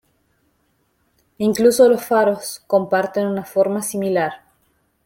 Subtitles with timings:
[1.37, 4.33] Incluso los faros comparten una forma similar.